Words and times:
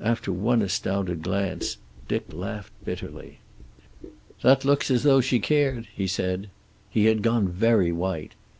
After 0.00 0.30
one 0.30 0.62
astounded 0.62 1.20
glance 1.22 1.78
Dick 2.06 2.26
laughed 2.32 2.70
bitterly. 2.84 3.40
"That 4.42 4.64
looks 4.64 4.88
as 4.88 5.02
though 5.02 5.20
she 5.20 5.40
cared!" 5.40 5.88
he 5.92 6.06
said. 6.06 6.48
He 6.88 7.06
had 7.06 7.22
gone 7.22 7.48
very 7.48 7.90
white. 7.90 8.36